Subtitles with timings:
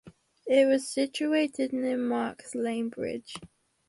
[0.47, 3.35] It was situated near Marks Lane bridge.